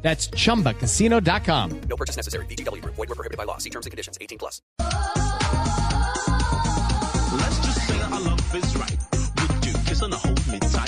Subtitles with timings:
[0.00, 1.80] That's ChumbaCasino.com.
[1.88, 2.46] No purchase necessary.
[2.46, 2.82] VGW.
[2.84, 3.58] Void were prohibited by law.
[3.58, 4.16] See terms and conditions.
[4.20, 4.62] 18 plus.
[7.32, 8.96] Let's just say our love is right.
[9.12, 10.87] Would you kiss and hold me tight?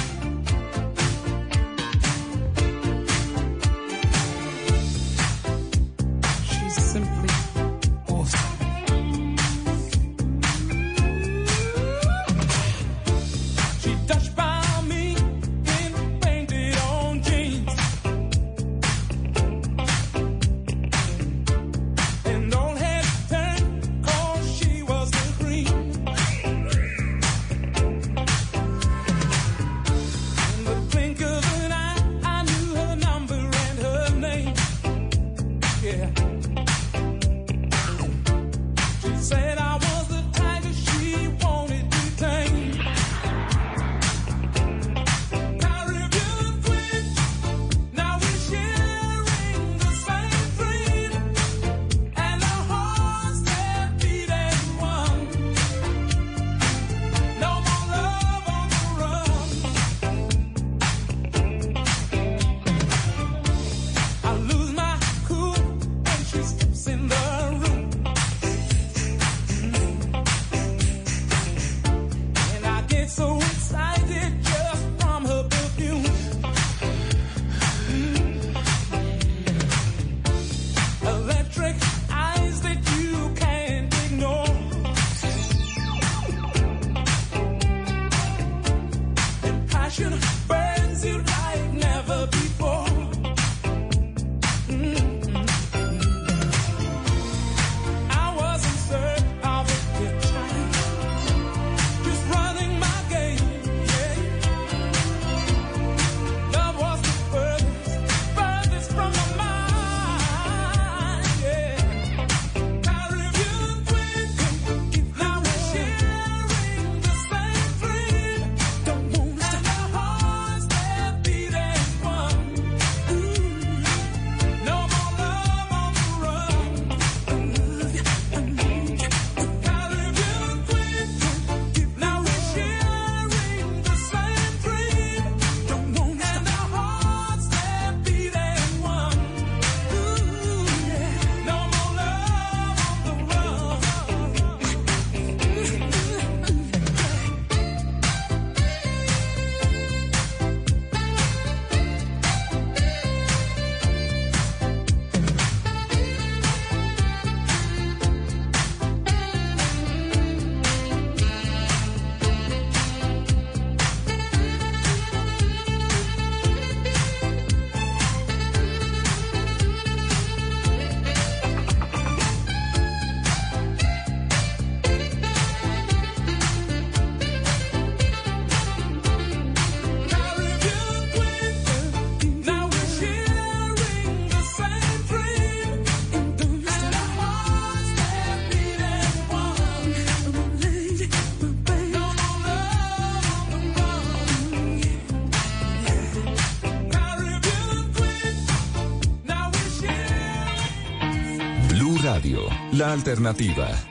[202.91, 203.90] alternativa.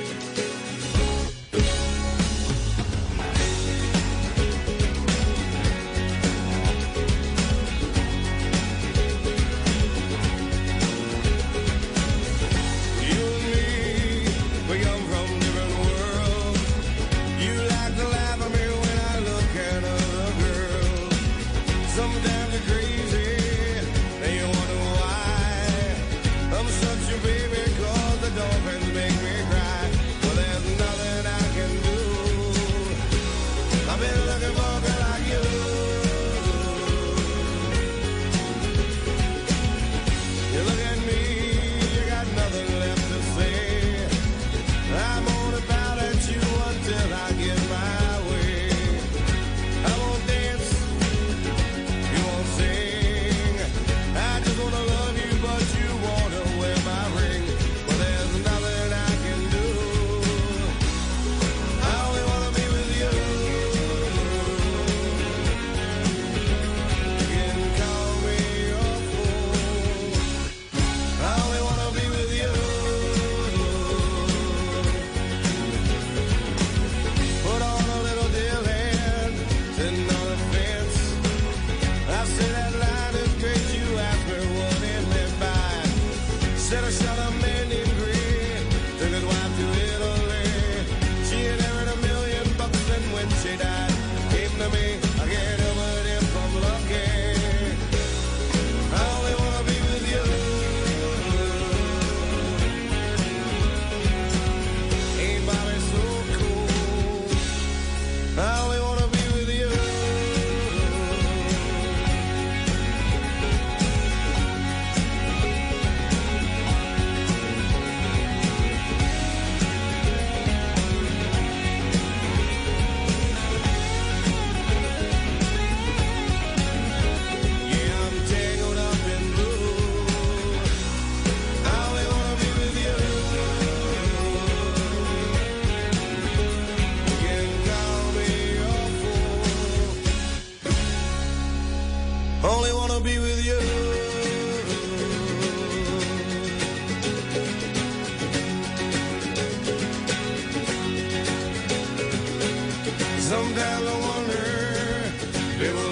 [155.63, 155.90] it will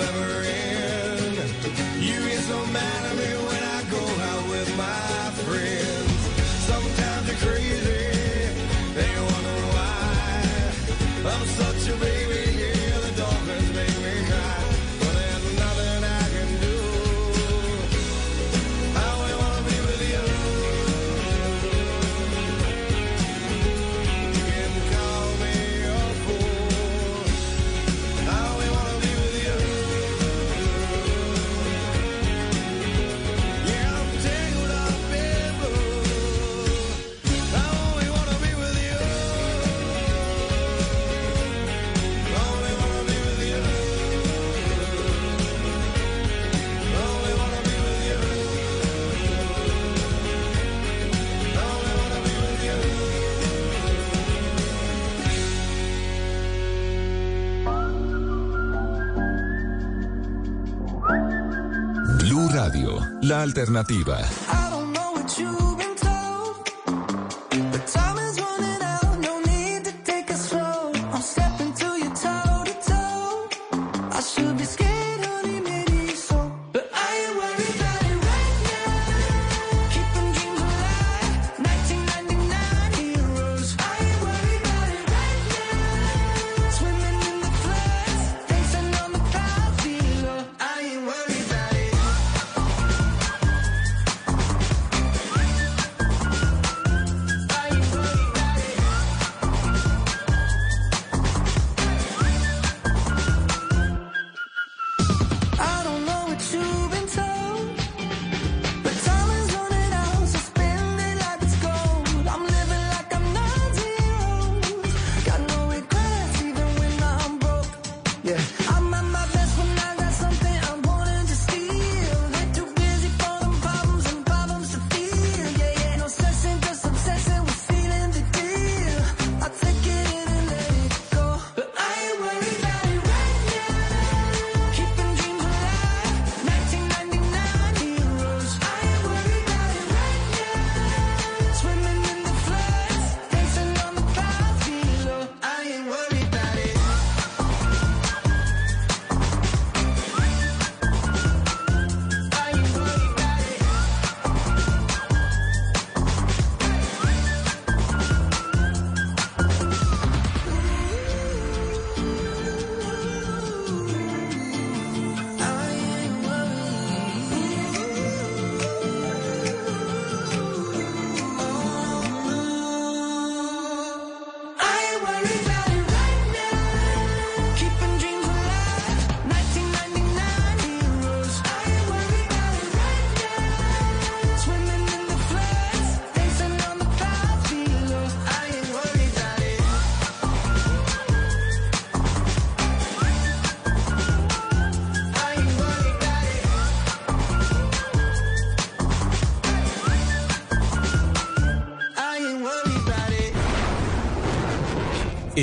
[63.59, 64.19] alternativa.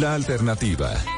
[0.00, 1.17] la alternativa.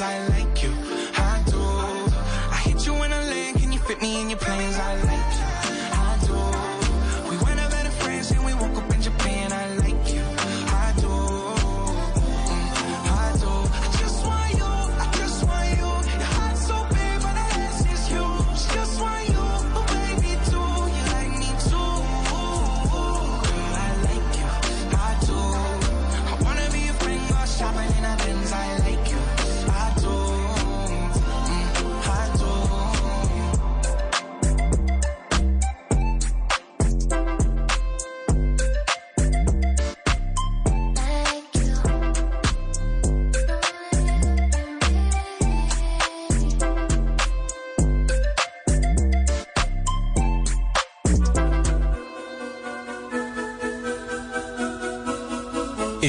[0.00, 0.37] I left.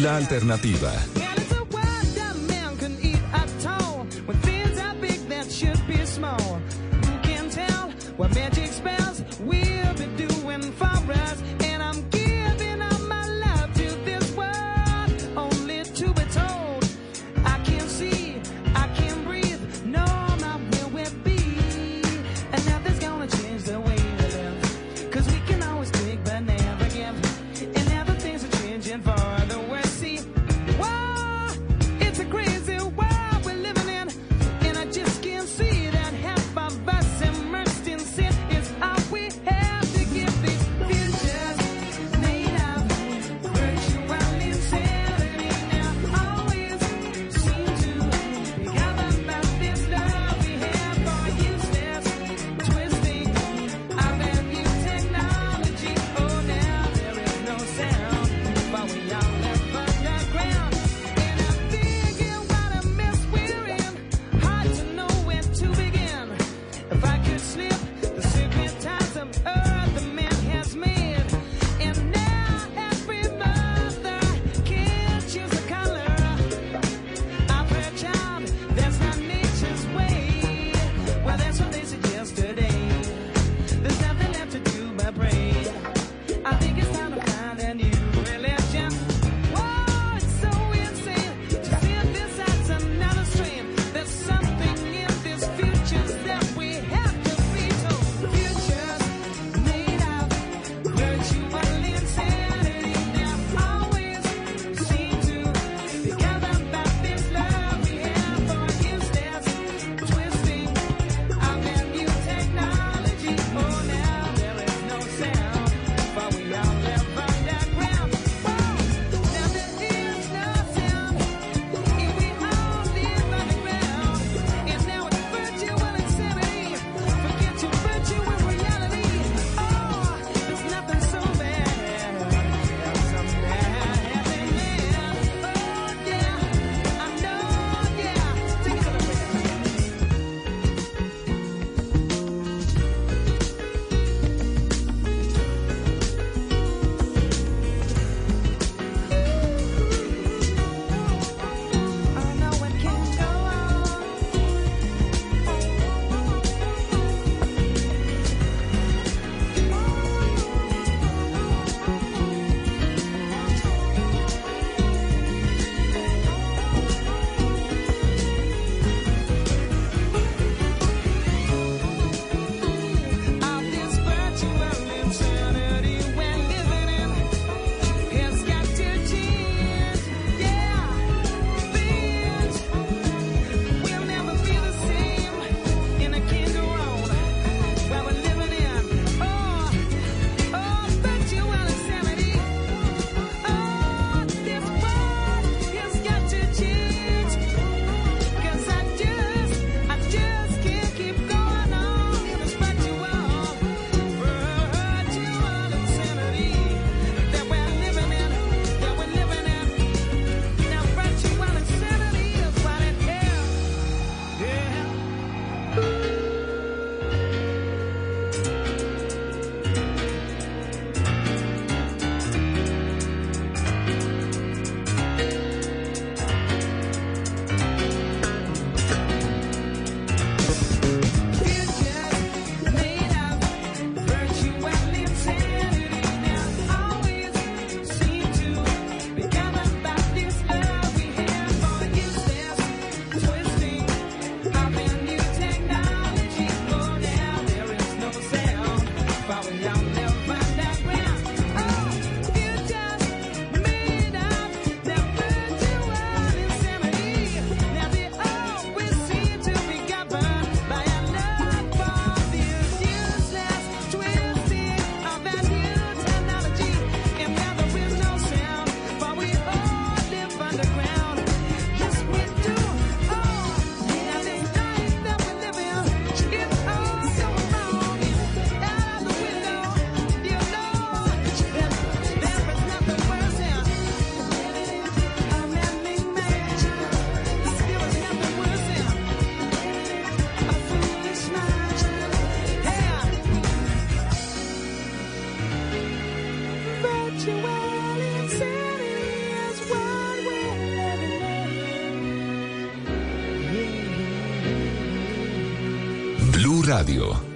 [0.00, 1.07] la alternativa.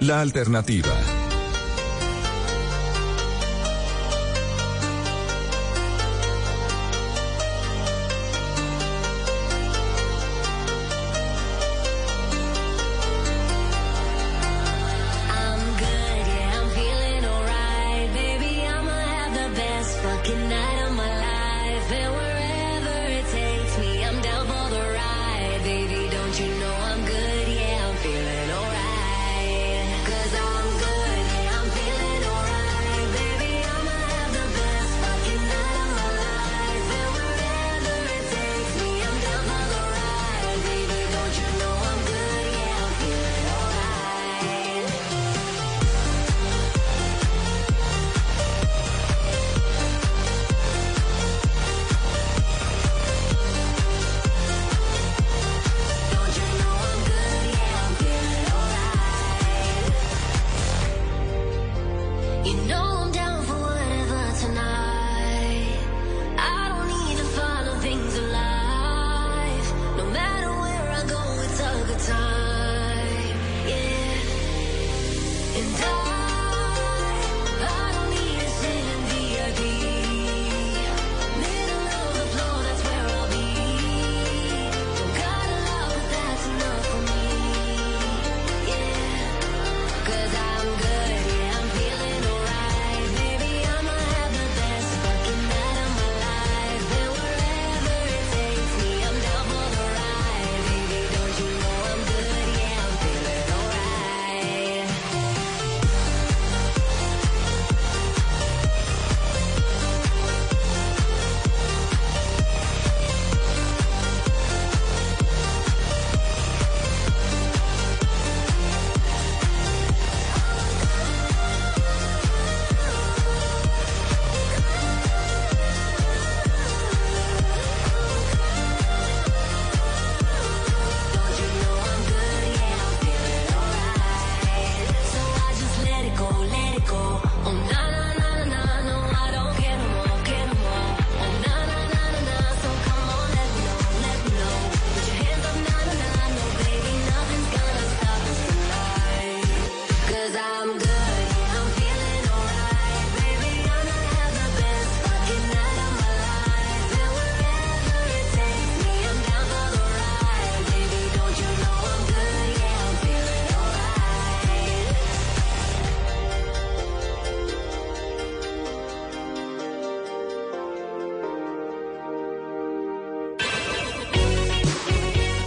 [0.03, 1.12] La alternativa.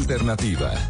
[0.00, 0.89] alternativa.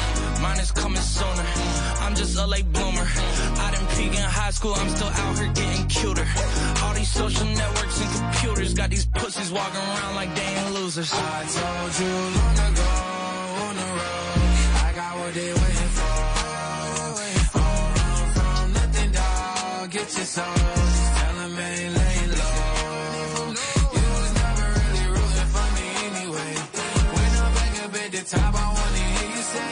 [0.41, 1.45] Mine is coming sooner.
[2.01, 3.07] I'm just a late bloomer.
[3.65, 6.27] I didn't peak in high school, I'm still out here getting cuter.
[6.83, 11.11] All these social networks and computers got these pussies walking around like they ain't losers.
[11.13, 12.91] I told you long ago
[13.65, 14.41] on the road,
[14.85, 16.17] I got what they waiting for.
[17.53, 19.91] Don't run from nothing, dog.
[19.91, 20.45] Get your soul.
[20.55, 23.53] Just tell 'em ain't lay low.
[23.95, 26.51] You was never really rooting for me anyway.
[27.15, 29.71] When I'm back up at the top, I wanna hear you say,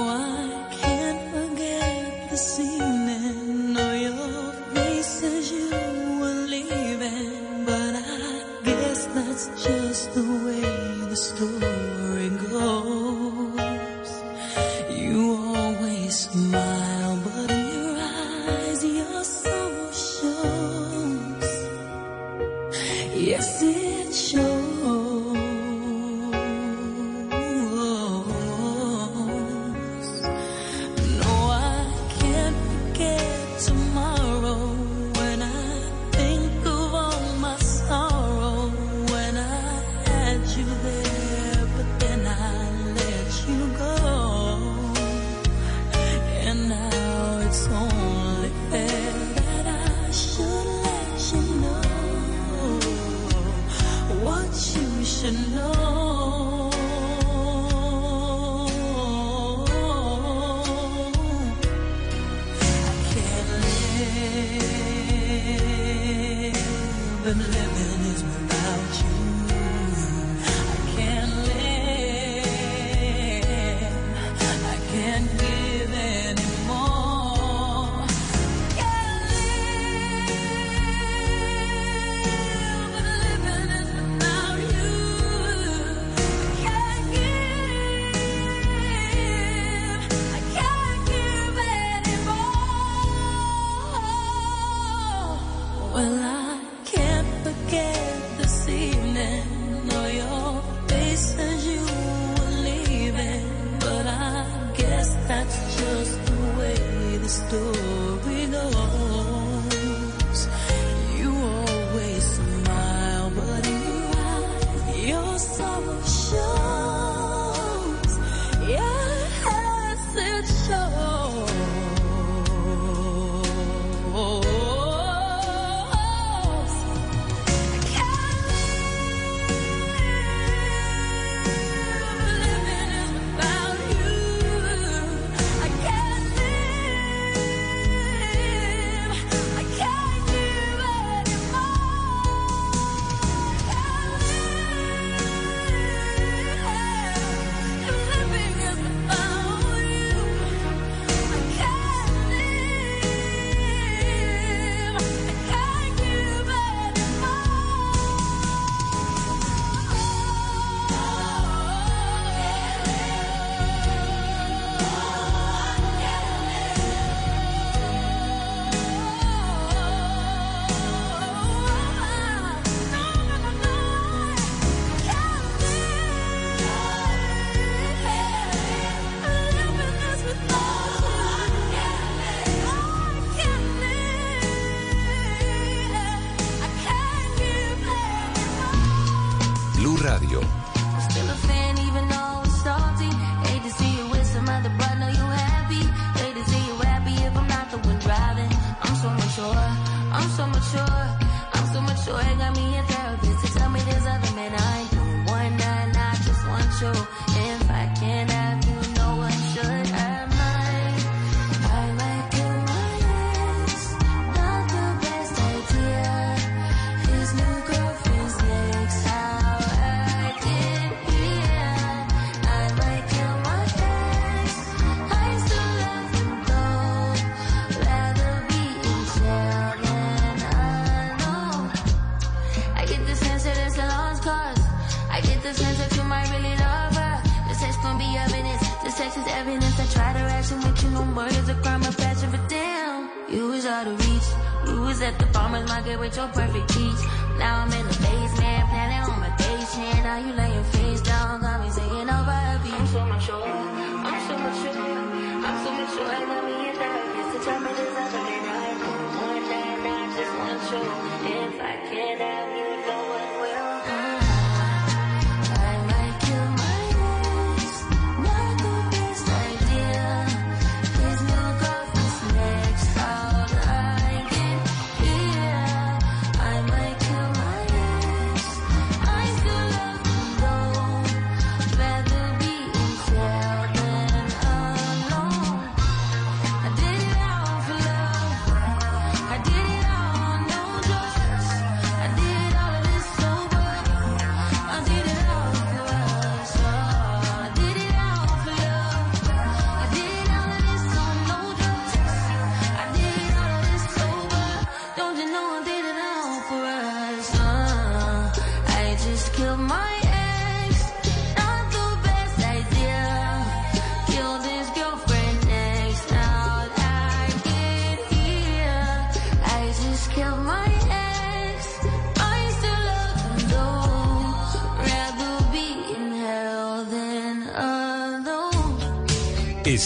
[262.11, 262.60] I can't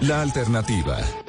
[0.00, 1.25] La alternativa.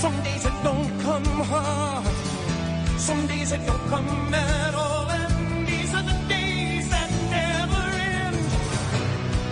[0.00, 2.06] Some days it don't come hard.
[2.98, 5.10] Some days it don't come at all.
[5.10, 7.84] And these are the days that never
[8.16, 8.38] end.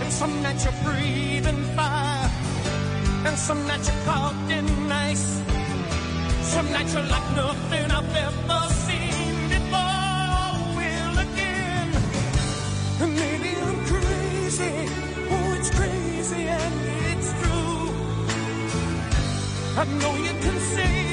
[0.01, 2.31] And some nights you're breathing fire.
[3.27, 5.39] And some nights you're caught in ice.
[6.41, 8.78] Some nights you're like nothing I've ever seen.
[19.79, 21.08] I know you can see.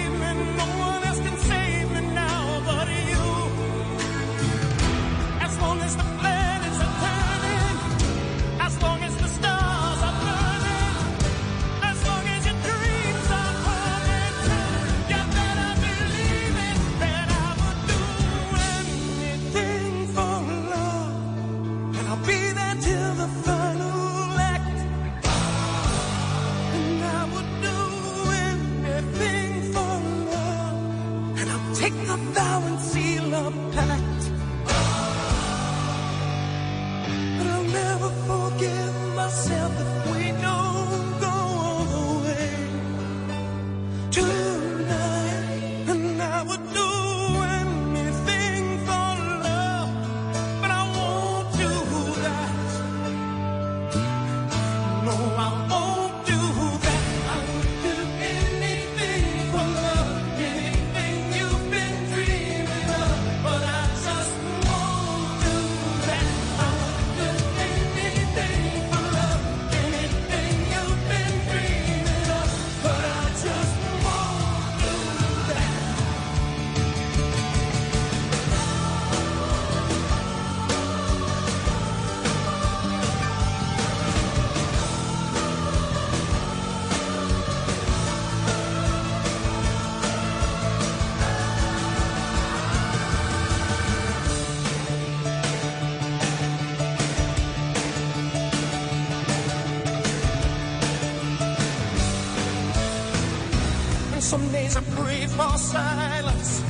[104.76, 106.62] I pray for silence,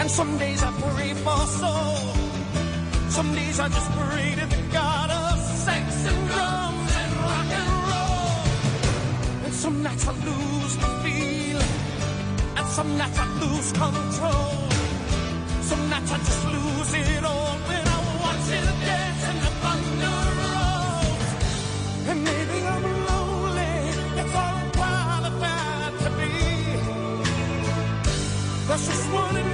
[0.00, 1.96] and some days I pray for soul.
[3.08, 7.70] Some days I just pray to the God of sex and drums and rock and
[7.90, 9.44] roll.
[9.46, 11.74] And some nights I lose the feeling,
[12.58, 14.68] and some nights I lose control.
[15.62, 18.97] Some nights I just lose it all when I watch it again.
[29.10, 29.47] One.